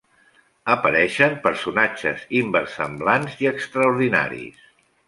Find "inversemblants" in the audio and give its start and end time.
2.41-3.39